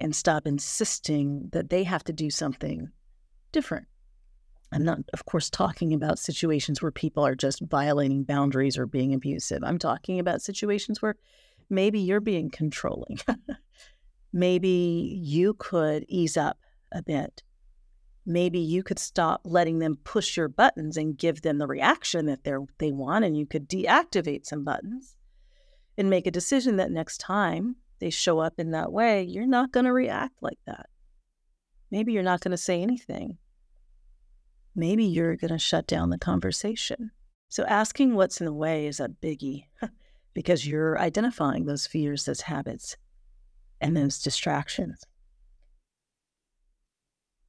and 0.00 0.16
stop 0.16 0.48
insisting 0.48 1.48
that 1.52 1.70
they 1.70 1.84
have 1.84 2.02
to 2.04 2.12
do 2.12 2.28
something 2.28 2.88
different? 3.52 3.86
I'm 4.72 4.82
not, 4.82 4.98
of 5.12 5.24
course, 5.24 5.48
talking 5.48 5.94
about 5.94 6.18
situations 6.18 6.82
where 6.82 6.90
people 6.90 7.24
are 7.24 7.36
just 7.36 7.60
violating 7.60 8.24
boundaries 8.24 8.76
or 8.76 8.84
being 8.84 9.14
abusive. 9.14 9.62
I'm 9.62 9.78
talking 9.78 10.18
about 10.18 10.42
situations 10.42 11.00
where 11.00 11.14
maybe 11.70 12.00
you're 12.00 12.18
being 12.18 12.50
controlling. 12.50 13.20
maybe 14.32 15.20
you 15.22 15.54
could 15.54 16.04
ease 16.08 16.36
up 16.36 16.58
a 16.90 17.00
bit 17.00 17.44
maybe 18.26 18.58
you 18.58 18.82
could 18.82 18.98
stop 18.98 19.40
letting 19.44 19.78
them 19.78 19.96
push 20.02 20.36
your 20.36 20.48
buttons 20.48 20.96
and 20.96 21.16
give 21.16 21.42
them 21.42 21.58
the 21.58 21.66
reaction 21.66 22.26
that 22.26 22.42
they 22.42 22.52
they 22.78 22.92
want 22.92 23.24
and 23.24 23.36
you 23.36 23.46
could 23.46 23.68
deactivate 23.68 24.44
some 24.44 24.64
buttons 24.64 25.16
and 25.96 26.10
make 26.10 26.26
a 26.26 26.32
decision 26.32 26.76
that 26.76 26.90
next 26.90 27.18
time 27.18 27.76
they 28.00 28.10
show 28.10 28.40
up 28.40 28.54
in 28.58 28.72
that 28.72 28.92
way 28.92 29.22
you're 29.22 29.46
not 29.46 29.70
going 29.70 29.86
to 29.86 29.92
react 29.92 30.42
like 30.42 30.58
that. 30.66 30.86
Maybe 31.90 32.12
you're 32.12 32.24
not 32.24 32.40
going 32.40 32.50
to 32.50 32.56
say 32.56 32.82
anything. 32.82 33.38
Maybe 34.74 35.04
you're 35.04 35.36
going 35.36 35.52
to 35.52 35.58
shut 35.58 35.86
down 35.86 36.10
the 36.10 36.18
conversation. 36.18 37.12
So 37.48 37.64
asking 37.64 38.14
what's 38.14 38.40
in 38.40 38.44
the 38.44 38.52
way 38.52 38.86
is 38.86 38.98
a 38.98 39.08
biggie 39.08 39.66
because 40.34 40.66
you're 40.66 40.98
identifying 40.98 41.64
those 41.64 41.86
fears 41.86 42.24
those 42.24 42.42
habits 42.42 42.96
and 43.80 43.96
those 43.96 44.20
distractions 44.20 45.04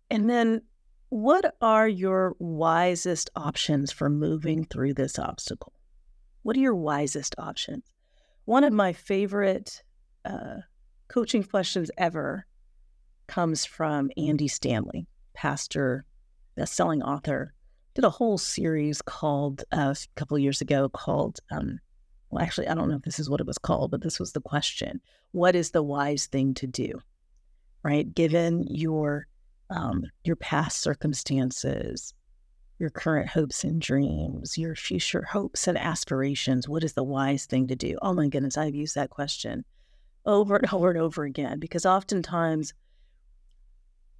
and 0.09 0.29
then, 0.29 0.61
what 1.09 1.55
are 1.61 1.87
your 1.87 2.35
wisest 2.39 3.29
options 3.35 3.91
for 3.91 4.09
moving 4.09 4.65
through 4.65 4.93
this 4.93 5.17
obstacle? 5.17 5.73
What 6.43 6.57
are 6.57 6.61
your 6.61 6.75
wisest 6.75 7.35
options? 7.37 7.85
One 8.45 8.63
of 8.63 8.73
my 8.73 8.93
favorite 8.93 9.83
uh, 10.25 10.57
coaching 11.07 11.43
questions 11.43 11.91
ever 11.97 12.45
comes 13.27 13.65
from 13.65 14.09
Andy 14.17 14.47
Stanley, 14.47 15.07
pastor, 15.33 16.05
best-selling 16.55 17.03
author. 17.03 17.53
Did 17.93 18.05
a 18.05 18.09
whole 18.09 18.37
series 18.37 19.01
called 19.01 19.63
uh, 19.71 19.93
a 19.93 20.19
couple 20.19 20.37
years 20.37 20.61
ago 20.61 20.87
called. 20.89 21.39
Um, 21.51 21.79
well, 22.29 22.43
actually, 22.43 22.67
I 22.67 22.75
don't 22.75 22.89
know 22.89 22.97
if 22.97 23.01
this 23.01 23.19
is 23.19 23.29
what 23.29 23.41
it 23.41 23.47
was 23.47 23.57
called, 23.57 23.91
but 23.91 24.01
this 24.01 24.19
was 24.19 24.33
the 24.33 24.41
question: 24.41 25.01
What 25.31 25.55
is 25.55 25.71
the 25.71 25.83
wise 25.83 26.27
thing 26.27 26.53
to 26.55 26.67
do? 26.67 27.01
Right, 27.83 28.13
given 28.13 28.63
your 28.69 29.27
um, 29.69 30.03
your 30.23 30.35
past 30.35 30.79
circumstances, 30.79 32.13
your 32.79 32.89
current 32.89 33.29
hopes 33.29 33.63
and 33.63 33.81
dreams, 33.81 34.57
your 34.57 34.75
future 34.75 35.23
hopes 35.23 35.67
and 35.67 35.77
aspirations. 35.77 36.69
What 36.69 36.83
is 36.83 36.93
the 36.93 37.03
wise 37.03 37.45
thing 37.45 37.67
to 37.67 37.75
do? 37.75 37.97
Oh 38.01 38.13
my 38.13 38.27
goodness, 38.27 38.57
I've 38.57 38.75
used 38.75 38.95
that 38.95 39.09
question 39.09 39.65
over 40.25 40.57
and 40.57 40.67
over 40.73 40.89
and 40.89 40.99
over 40.99 41.23
again 41.23 41.59
because 41.59 41.85
oftentimes 41.85 42.73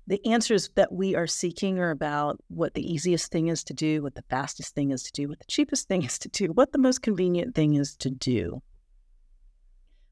the 0.08 0.26
answers 0.26 0.70
that 0.76 0.92
we 0.92 1.16
are 1.16 1.28
seeking 1.28 1.80
are 1.80 1.92
about 1.92 2.40
what 2.48 2.74
the 2.74 2.94
easiest 2.94 3.30
thing 3.30 3.50
is 3.50 3.64
to 3.66 3.74
do, 3.74 4.02
what 4.02 4.16
the 4.16 4.24
fastest 4.30 4.74
thing 4.74 4.92
is 4.92 5.04
to 5.04 5.12
do, 5.12 5.28
what 5.28 5.40
the 5.40 5.46
cheapest 5.50 5.90
thing 5.90 6.04
is 6.04 6.18
to 6.20 6.30
do, 6.30 6.48
what 6.48 6.72
the 6.72 6.78
most 6.78 7.02
convenient 7.02 7.54
thing 7.54 7.76
is 7.76 7.96
to 7.98 8.10
do. 8.10 8.62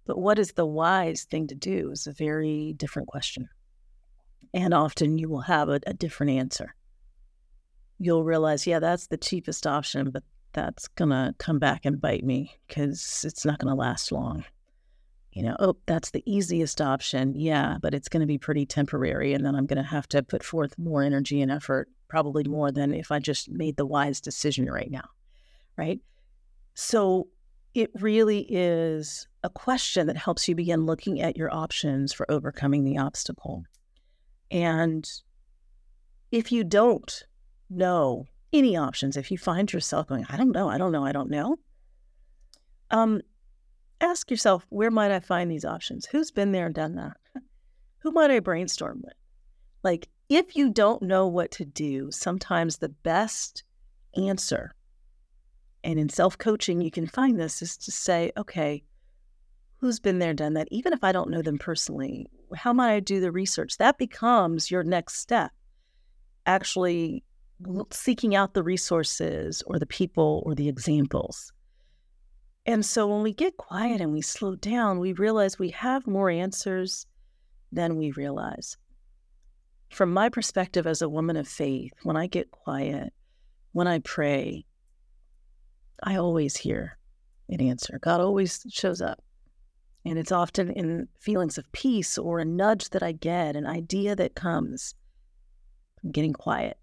But 0.05 0.19
what 0.19 0.37
is 0.37 0.51
the 0.51 0.65
wise 0.65 1.23
thing 1.23 1.47
to 1.47 1.55
do 1.55 1.91
is 1.91 2.07
a 2.07 2.11
very 2.11 2.73
different 2.73 3.07
question. 3.07 3.47
And 4.55 4.73
often 4.73 5.17
you 5.17 5.27
will 5.27 5.41
have 5.41 5.67
a, 5.67 5.81
a 5.85 5.93
different 5.93 6.31
answer. 6.31 6.73
You'll 7.99 8.23
realize, 8.23 8.65
yeah, 8.65 8.79
that's 8.79 9.07
the 9.07 9.17
cheapest 9.17 9.67
option, 9.67 10.11
but 10.11 10.23
that's 10.53 10.87
going 10.87 11.09
to 11.09 11.35
come 11.37 11.59
back 11.59 11.85
and 11.85 11.99
bite 11.99 12.23
me 12.23 12.55
because 12.65 13.25
it's 13.27 13.45
not 13.45 13.59
going 13.59 13.69
to 13.69 13.75
last 13.79 14.13
long. 14.13 14.45
You 15.33 15.43
know, 15.43 15.57
oh, 15.59 15.75
that's 15.85 16.11
the 16.11 16.23
easiest 16.25 16.79
option. 16.79 17.35
Yeah, 17.35 17.77
but 17.81 17.93
it's 17.93 18.07
going 18.07 18.21
to 18.21 18.27
be 18.27 18.37
pretty 18.37 18.65
temporary. 18.65 19.33
And 19.33 19.45
then 19.45 19.55
I'm 19.55 19.65
going 19.65 19.83
to 19.83 19.89
have 19.89 20.07
to 20.09 20.23
put 20.23 20.41
forth 20.41 20.79
more 20.79 21.03
energy 21.03 21.41
and 21.41 21.51
effort, 21.51 21.89
probably 22.07 22.45
more 22.45 22.71
than 22.71 22.93
if 22.93 23.11
I 23.11 23.19
just 23.19 23.49
made 23.49 23.75
the 23.75 23.85
wise 23.85 24.21
decision 24.21 24.71
right 24.71 24.89
now. 24.89 25.09
Right. 25.77 25.99
So 26.75 27.27
it 27.73 27.91
really 27.99 28.45
is 28.49 29.27
a 29.43 29.49
question 29.49 30.07
that 30.07 30.15
helps 30.15 30.47
you 30.47 30.55
begin 30.55 30.85
looking 30.85 31.19
at 31.21 31.35
your 31.35 31.53
options 31.53 32.13
for 32.13 32.25
overcoming 32.31 32.85
the 32.85 32.97
obstacle. 32.97 33.65
And 34.51 35.09
if 36.31 36.51
you 36.51 36.63
don't 36.63 37.23
know 37.69 38.25
any 38.53 38.77
options, 38.77 39.17
if 39.17 39.31
you 39.31 39.37
find 39.37 39.71
yourself 39.71 40.07
going, 40.07 40.25
I 40.29 40.37
don't 40.37 40.51
know, 40.51 40.69
I 40.69 40.77
don't 40.77 40.91
know, 40.91 41.05
I 41.05 41.11
don't 41.11 41.29
know, 41.29 41.57
um, 42.91 43.21
ask 44.01 44.29
yourself, 44.29 44.65
where 44.69 44.91
might 44.91 45.11
I 45.11 45.19
find 45.19 45.49
these 45.49 45.65
options? 45.65 46.05
Who's 46.05 46.31
been 46.31 46.51
there 46.51 46.67
and 46.67 46.75
done 46.75 46.95
that? 46.95 47.17
Who 47.99 48.11
might 48.11 48.31
I 48.31 48.39
brainstorm 48.39 49.01
with? 49.03 49.13
Like, 49.83 50.07
if 50.29 50.55
you 50.55 50.69
don't 50.69 51.01
know 51.01 51.27
what 51.27 51.51
to 51.51 51.65
do, 51.65 52.09
sometimes 52.11 52.77
the 52.77 52.89
best 52.89 53.63
answer, 54.15 54.75
and 55.83 55.99
in 55.99 56.09
self 56.09 56.37
coaching, 56.37 56.81
you 56.81 56.91
can 56.91 57.07
find 57.07 57.39
this, 57.39 57.61
is 57.61 57.77
to 57.77 57.91
say, 57.91 58.31
okay, 58.37 58.83
who's 59.77 59.99
been 59.99 60.19
there, 60.19 60.33
done 60.33 60.53
that, 60.53 60.67
even 60.71 60.93
if 60.93 61.03
I 61.03 61.11
don't 61.11 61.29
know 61.29 61.41
them 61.41 61.59
personally, 61.59 62.27
how 62.55 62.73
might 62.73 62.93
I 62.93 62.99
do 62.99 63.19
the 63.19 63.31
research? 63.31 63.77
That 63.77 63.97
becomes 63.97 64.69
your 64.69 64.83
next 64.83 65.17
step. 65.17 65.51
Actually, 66.45 67.23
seeking 67.91 68.35
out 68.35 68.53
the 68.53 68.63
resources 68.63 69.63
or 69.65 69.79
the 69.79 69.85
people 69.85 70.43
or 70.45 70.55
the 70.55 70.69
examples. 70.69 71.51
And 72.65 72.85
so 72.85 73.07
when 73.07 73.21
we 73.21 73.33
get 73.33 73.57
quiet 73.57 74.01
and 74.01 74.11
we 74.11 74.21
slow 74.21 74.55
down, 74.55 74.99
we 74.99 75.13
realize 75.13 75.59
we 75.59 75.69
have 75.69 76.07
more 76.07 76.29
answers 76.29 77.05
than 77.71 77.97
we 77.97 78.11
realize. 78.11 78.77
From 79.91 80.11
my 80.11 80.29
perspective 80.29 80.87
as 80.87 81.01
a 81.01 81.09
woman 81.09 81.37
of 81.37 81.47
faith, 81.47 81.93
when 82.03 82.17
I 82.17 82.27
get 82.27 82.51
quiet, 82.51 83.13
when 83.71 83.87
I 83.87 83.99
pray, 83.99 84.65
I 86.01 86.15
always 86.15 86.57
hear 86.57 86.97
an 87.49 87.61
answer. 87.61 87.99
God 88.01 88.19
always 88.19 88.65
shows 88.69 89.01
up. 89.01 89.23
And 90.05 90.19
it's 90.19 90.31
often 90.31 90.69
in 90.71 91.07
feelings 91.19 91.57
of 91.57 91.71
peace 91.71 92.17
or 92.17 92.39
a 92.39 92.45
nudge 92.45 92.91
that 92.91 93.01
I 93.01 93.11
get, 93.11 93.55
an 93.55 93.65
idea 93.65 94.15
that 94.15 94.35
comes 94.35 94.93
getting 96.11 96.33
quiet. 96.33 96.77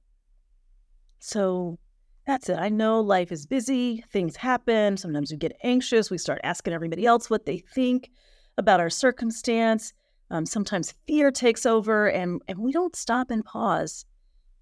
So 1.20 1.78
that's 2.26 2.48
it. 2.48 2.58
I 2.58 2.68
know 2.68 3.00
life 3.00 3.30
is 3.30 3.46
busy, 3.46 4.04
things 4.10 4.36
happen. 4.36 4.96
Sometimes 4.96 5.30
we 5.30 5.36
get 5.36 5.56
anxious. 5.62 6.10
We 6.10 6.18
start 6.18 6.40
asking 6.42 6.74
everybody 6.74 7.06
else 7.06 7.30
what 7.30 7.46
they 7.46 7.58
think 7.58 8.10
about 8.58 8.80
our 8.80 8.90
circumstance. 8.90 9.92
Um, 10.30 10.46
sometimes 10.46 10.94
fear 11.06 11.30
takes 11.30 11.66
over, 11.66 12.08
and, 12.08 12.40
and 12.48 12.58
we 12.58 12.72
don't 12.72 12.96
stop 12.96 13.30
and 13.30 13.44
pause 13.44 14.04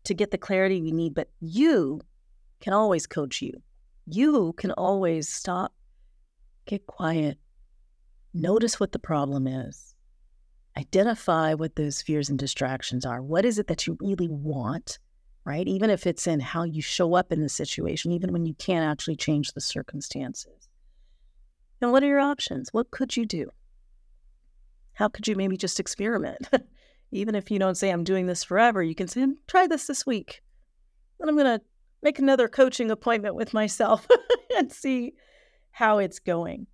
to 0.05 0.15
get 0.15 0.31
the 0.33 0.39
clarity 0.39 0.83
we 0.83 0.91
need. 0.91 1.15
But 1.15 1.29
you 1.41 2.01
can 2.61 2.73
always 2.73 3.07
coach 3.07 3.41
you. 3.41 3.63
You 4.07 4.53
can 4.55 4.73
always 4.73 5.29
stop, 5.29 5.73
get 6.67 6.87
quiet, 6.87 7.39
Notice 8.33 8.79
what 8.79 8.93
the 8.93 8.99
problem 8.99 9.47
is. 9.47 9.95
Identify 10.79 11.55
what 11.55 11.75
those 11.75 12.01
fears 12.01 12.29
and 12.29 12.39
distractions 12.39 13.05
are. 13.05 13.21
What 13.21 13.45
is 13.45 13.59
it 13.59 13.67
that 13.67 13.87
you 13.87 13.99
really 14.01 14.29
want, 14.29 14.99
right? 15.45 15.67
Even 15.67 15.91
if 15.91 16.07
it's 16.07 16.27
in 16.27 16.39
how 16.39 16.63
you 16.63 16.81
show 16.81 17.15
up 17.15 17.33
in 17.33 17.43
the 17.43 17.49
situation, 17.49 18.13
even 18.13 18.33
when 18.33 18.47
you 18.47 18.55
can't 18.55 18.89
actually 18.89 19.17
change 19.17 19.53
the 19.53 19.61
circumstances. 19.61 20.69
And 21.81 21.91
what 21.91 22.03
are 22.03 22.07
your 22.07 22.21
options? 22.21 22.73
What 22.73 22.91
could 22.91 23.17
you 23.17 23.27
do? 23.27 23.51
How 24.93 25.09
could 25.09 25.27
you 25.27 25.35
maybe 25.35 25.57
just 25.57 25.81
experiment? 25.81 26.49
even 27.11 27.35
if 27.35 27.51
you 27.51 27.59
don't 27.59 27.77
say, 27.77 27.91
I'm 27.91 28.05
doing 28.05 28.27
this 28.27 28.45
forever, 28.45 28.83
you 28.83 28.95
can 28.95 29.09
say, 29.09 29.23
hmm, 29.23 29.33
try 29.49 29.67
this 29.67 29.87
this 29.87 30.07
week. 30.07 30.43
And 31.19 31.29
I'm 31.29 31.37
going 31.37 31.59
to 31.59 31.65
make 32.03 32.19
another 32.19 32.49
coaching 32.49 32.91
appointment 32.91 33.35
with 33.35 33.53
myself 33.53 34.07
and 34.57 34.71
see 34.71 35.15
how 35.73 35.99
it's 35.99 36.19
going. 36.19 36.67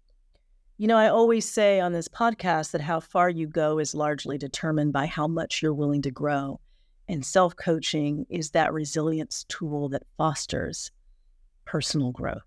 You 0.78 0.88
know, 0.88 0.98
I 0.98 1.08
always 1.08 1.50
say 1.50 1.80
on 1.80 1.94
this 1.94 2.06
podcast 2.06 2.72
that 2.72 2.82
how 2.82 3.00
far 3.00 3.30
you 3.30 3.46
go 3.46 3.78
is 3.78 3.94
largely 3.94 4.36
determined 4.36 4.92
by 4.92 5.06
how 5.06 5.26
much 5.26 5.62
you're 5.62 5.72
willing 5.72 6.02
to 6.02 6.10
grow. 6.10 6.60
And 7.08 7.24
self 7.24 7.56
coaching 7.56 8.26
is 8.28 8.50
that 8.50 8.74
resilience 8.74 9.46
tool 9.48 9.88
that 9.90 10.02
fosters 10.18 10.90
personal 11.64 12.12
growth. 12.12 12.42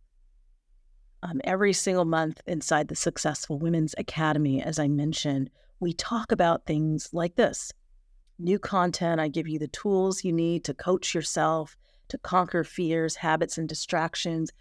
Um, 1.24 1.42
every 1.44 1.74
single 1.74 2.06
month 2.06 2.40
inside 2.46 2.88
the 2.88 2.96
Successful 2.96 3.58
Women's 3.58 3.96
Academy, 3.98 4.62
as 4.62 4.78
I 4.78 4.88
mentioned, 4.88 5.50
we 5.80 5.94
talk 5.94 6.32
about 6.32 6.68
things 6.68 7.10
like 7.12 7.36
this 7.36 7.74
new 8.38 8.60
content. 8.60 9.20
I 9.20 9.28
give 9.28 9.48
you 9.48 9.58
the 9.58 9.68
tools 9.70 10.24
you 10.24 10.32
need 10.32 10.64
to 10.66 10.76
coach 10.76 11.16
yourself, 11.16 11.76
to 12.10 12.20
conquer 12.20 12.64
fears, 12.64 13.16
habits, 13.16 13.58
and 13.58 13.68
distractions 13.68 14.52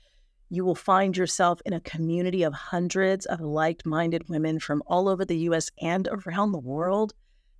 you 0.50 0.64
will 0.64 0.74
find 0.74 1.16
yourself 1.16 1.60
in 1.66 1.72
a 1.72 1.80
community 1.80 2.42
of 2.42 2.54
hundreds 2.54 3.26
of 3.26 3.40
like 3.40 3.84
minded 3.84 4.28
women 4.28 4.58
from 4.58 4.82
all 4.86 5.08
over 5.08 5.24
the 5.24 5.38
US 5.40 5.70
and 5.80 6.08
around 6.08 6.52
the 6.52 6.58
world, 6.58 7.12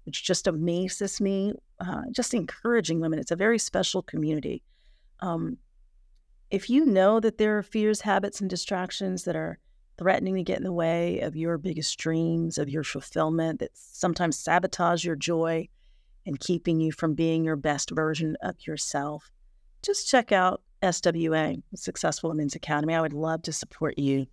which 0.04 0.24
just 0.24 0.46
amazes 0.46 1.20
me. 1.20 1.52
Uh, 1.80 2.02
just 2.12 2.34
encouraging 2.34 3.00
women. 3.00 3.18
It's 3.18 3.30
a 3.30 3.36
very 3.36 3.58
special 3.58 4.02
community. 4.02 4.62
Um, 5.20 5.58
if 6.50 6.70
you 6.70 6.86
know 6.86 7.20
that 7.20 7.38
there 7.38 7.58
are 7.58 7.62
fears, 7.62 8.00
habits, 8.00 8.40
and 8.40 8.48
distractions 8.48 9.24
that 9.24 9.36
are 9.36 9.58
threatening 9.98 10.36
to 10.36 10.42
get 10.42 10.58
in 10.58 10.64
the 10.64 10.72
way 10.72 11.20
of 11.20 11.36
your 11.36 11.58
biggest 11.58 11.98
dreams, 11.98 12.56
of 12.56 12.70
your 12.70 12.84
fulfillment, 12.84 13.60
that 13.60 13.70
sometimes 13.74 14.38
sabotage 14.38 15.04
your 15.04 15.16
joy 15.16 15.68
and 16.24 16.40
keeping 16.40 16.80
you 16.80 16.90
from 16.92 17.14
being 17.14 17.44
your 17.44 17.56
best 17.56 17.90
version 17.90 18.36
of 18.40 18.66
yourself, 18.66 19.30
just 19.82 20.08
check 20.08 20.32
out 20.32 20.62
SWA, 20.82 21.62
Successful 21.74 22.30
Women's 22.30 22.54
Academy. 22.54 22.94
I 22.94 23.00
would 23.00 23.12
love 23.12 23.42
to 23.42 23.52
support 23.52 23.98
you 23.98 24.26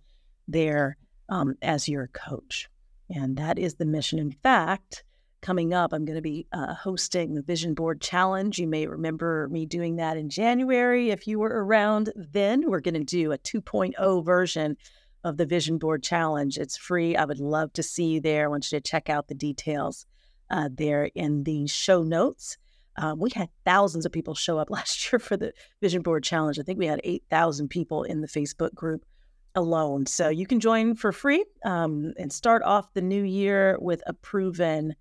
there 0.48 0.96
um, 1.28 1.56
as 1.62 1.88
your 1.88 2.08
coach. 2.08 2.68
And 3.10 3.36
that 3.36 3.58
is 3.58 3.74
the 3.74 3.84
mission. 3.84 4.18
In 4.18 4.32
fact, 4.32 5.04
coming 5.40 5.72
up, 5.72 5.92
I'm 5.92 6.04
going 6.04 6.16
to 6.16 6.22
be 6.22 6.46
uh, 6.52 6.74
hosting 6.74 7.34
the 7.34 7.42
Vision 7.42 7.74
Board 7.74 8.00
Challenge. 8.00 8.58
You 8.58 8.66
may 8.66 8.86
remember 8.86 9.48
me 9.50 9.66
doing 9.66 9.96
that 9.96 10.16
in 10.16 10.28
January. 10.28 11.10
If 11.10 11.26
you 11.26 11.38
were 11.38 11.64
around 11.64 12.12
then, 12.16 12.68
we're 12.68 12.80
going 12.80 12.94
to 12.94 13.04
do 13.04 13.32
a 13.32 13.38
2.0 13.38 14.24
version 14.24 14.76
of 15.24 15.36
the 15.36 15.46
Vision 15.46 15.78
Board 15.78 16.02
Challenge. 16.02 16.58
It's 16.58 16.76
free. 16.76 17.16
I 17.16 17.24
would 17.24 17.40
love 17.40 17.72
to 17.74 17.82
see 17.82 18.06
you 18.06 18.20
there. 18.20 18.44
I 18.44 18.48
want 18.48 18.70
you 18.70 18.78
to 18.78 18.82
check 18.82 19.08
out 19.08 19.28
the 19.28 19.34
details 19.34 20.06
uh, 20.50 20.68
there 20.72 21.10
in 21.14 21.44
the 21.44 21.66
show 21.66 22.02
notes. 22.02 22.58
Um, 22.98 23.18
we 23.18 23.30
had 23.34 23.48
thousands 23.64 24.06
of 24.06 24.12
people 24.12 24.34
show 24.34 24.58
up 24.58 24.70
last 24.70 25.12
year 25.12 25.18
for 25.18 25.36
the 25.36 25.52
Vision 25.80 26.02
Board 26.02 26.24
Challenge. 26.24 26.58
I 26.58 26.62
think 26.62 26.78
we 26.78 26.86
had 26.86 27.00
8,000 27.04 27.68
people 27.68 28.02
in 28.02 28.20
the 28.20 28.28
Facebook 28.28 28.74
group 28.74 29.04
alone. 29.54 30.06
So 30.06 30.28
you 30.28 30.46
can 30.46 30.60
join 30.60 30.94
for 30.94 31.12
free 31.12 31.44
um, 31.64 32.12
and 32.18 32.32
start 32.32 32.62
off 32.62 32.92
the 32.92 33.00
new 33.00 33.22
year 33.22 33.78
with 33.80 34.02
a 34.06 34.12
proven 34.12 34.94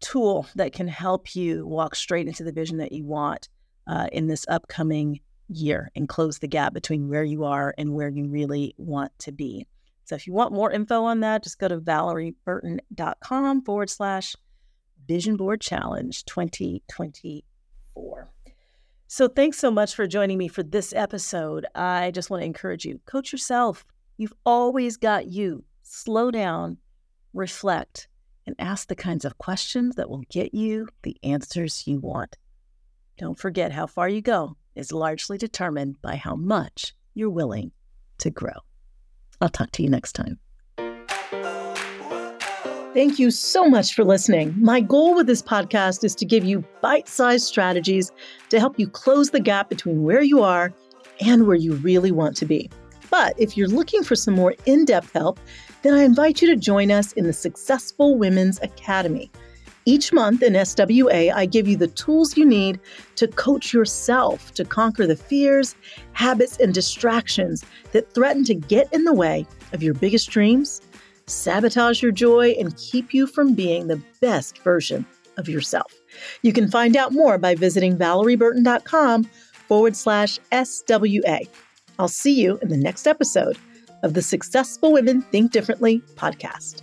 tool 0.00 0.46
that 0.54 0.72
can 0.72 0.88
help 0.88 1.34
you 1.34 1.66
walk 1.66 1.94
straight 1.94 2.26
into 2.26 2.44
the 2.44 2.52
vision 2.52 2.78
that 2.78 2.92
you 2.92 3.04
want 3.04 3.48
uh, 3.86 4.08
in 4.12 4.26
this 4.26 4.44
upcoming 4.48 5.20
year 5.48 5.90
and 5.96 6.08
close 6.08 6.38
the 6.38 6.48
gap 6.48 6.74
between 6.74 7.08
where 7.08 7.24
you 7.24 7.44
are 7.44 7.74
and 7.78 7.94
where 7.94 8.08
you 8.08 8.28
really 8.28 8.74
want 8.76 9.16
to 9.20 9.32
be. 9.32 9.66
So 10.04 10.14
if 10.14 10.26
you 10.26 10.32
want 10.32 10.52
more 10.52 10.72
info 10.72 11.04
on 11.04 11.20
that, 11.20 11.42
just 11.42 11.58
go 11.58 11.68
to 11.68 11.78
valorieburton.com 11.78 13.62
forward 13.62 13.90
slash 13.90 14.36
Vision 15.08 15.36
Board 15.36 15.60
Challenge 15.60 16.24
2024. 16.26 18.28
So, 19.10 19.26
thanks 19.26 19.58
so 19.58 19.70
much 19.70 19.94
for 19.94 20.06
joining 20.06 20.36
me 20.36 20.48
for 20.48 20.62
this 20.62 20.92
episode. 20.92 21.64
I 21.74 22.10
just 22.10 22.28
want 22.28 22.42
to 22.42 22.46
encourage 22.46 22.84
you 22.84 23.00
coach 23.06 23.32
yourself. 23.32 23.86
You've 24.18 24.34
always 24.44 24.98
got 24.98 25.26
you. 25.26 25.64
Slow 25.82 26.30
down, 26.30 26.76
reflect, 27.32 28.08
and 28.46 28.54
ask 28.58 28.88
the 28.88 28.94
kinds 28.94 29.24
of 29.24 29.38
questions 29.38 29.96
that 29.96 30.10
will 30.10 30.24
get 30.28 30.52
you 30.52 30.88
the 31.02 31.16
answers 31.22 31.86
you 31.86 32.00
want. 32.00 32.36
Don't 33.16 33.38
forget 33.38 33.72
how 33.72 33.86
far 33.86 34.10
you 34.10 34.20
go 34.20 34.58
is 34.74 34.92
largely 34.92 35.38
determined 35.38 35.96
by 36.02 36.16
how 36.16 36.36
much 36.36 36.94
you're 37.14 37.30
willing 37.30 37.72
to 38.18 38.30
grow. 38.30 38.52
I'll 39.40 39.48
talk 39.48 39.70
to 39.72 39.82
you 39.82 39.88
next 39.88 40.12
time. 40.12 40.38
Thank 42.98 43.20
you 43.20 43.30
so 43.30 43.68
much 43.68 43.94
for 43.94 44.02
listening. 44.02 44.56
My 44.58 44.80
goal 44.80 45.14
with 45.14 45.28
this 45.28 45.40
podcast 45.40 46.02
is 46.02 46.16
to 46.16 46.24
give 46.24 46.44
you 46.44 46.64
bite 46.80 47.06
sized 47.06 47.46
strategies 47.46 48.10
to 48.48 48.58
help 48.58 48.76
you 48.76 48.88
close 48.88 49.30
the 49.30 49.38
gap 49.38 49.68
between 49.68 50.02
where 50.02 50.20
you 50.20 50.42
are 50.42 50.74
and 51.20 51.46
where 51.46 51.54
you 51.54 51.74
really 51.74 52.10
want 52.10 52.36
to 52.38 52.44
be. 52.44 52.68
But 53.08 53.38
if 53.38 53.56
you're 53.56 53.68
looking 53.68 54.02
for 54.02 54.16
some 54.16 54.34
more 54.34 54.56
in 54.66 54.84
depth 54.84 55.12
help, 55.12 55.38
then 55.82 55.94
I 55.94 56.02
invite 56.02 56.42
you 56.42 56.48
to 56.48 56.56
join 56.56 56.90
us 56.90 57.12
in 57.12 57.22
the 57.28 57.32
Successful 57.32 58.18
Women's 58.18 58.60
Academy. 58.62 59.30
Each 59.84 60.12
month 60.12 60.42
in 60.42 60.54
SWA, 60.54 61.32
I 61.32 61.46
give 61.46 61.68
you 61.68 61.76
the 61.76 61.86
tools 61.86 62.36
you 62.36 62.44
need 62.44 62.80
to 63.14 63.28
coach 63.28 63.72
yourself 63.72 64.52
to 64.54 64.64
conquer 64.64 65.06
the 65.06 65.14
fears, 65.14 65.76
habits, 66.14 66.58
and 66.58 66.74
distractions 66.74 67.64
that 67.92 68.12
threaten 68.12 68.42
to 68.46 68.54
get 68.56 68.92
in 68.92 69.04
the 69.04 69.14
way 69.14 69.46
of 69.72 69.84
your 69.84 69.94
biggest 69.94 70.30
dreams 70.30 70.80
sabotage 71.28 72.02
your 72.02 72.12
joy, 72.12 72.50
and 72.58 72.76
keep 72.76 73.14
you 73.14 73.26
from 73.26 73.54
being 73.54 73.86
the 73.86 74.02
best 74.20 74.58
version 74.58 75.06
of 75.36 75.48
yourself. 75.48 75.92
You 76.42 76.52
can 76.52 76.70
find 76.70 76.96
out 76.96 77.12
more 77.12 77.38
by 77.38 77.54
visiting 77.54 77.96
valorieburton.com 77.96 79.24
forward 79.68 79.96
slash 79.96 80.38
SWA. 80.52 81.48
I'll 81.98 82.08
see 82.08 82.40
you 82.40 82.58
in 82.62 82.68
the 82.68 82.76
next 82.76 83.06
episode 83.06 83.58
of 84.02 84.14
the 84.14 84.22
Successful 84.22 84.92
Women 84.92 85.22
Think 85.22 85.52
Differently 85.52 86.00
podcast. 86.14 86.82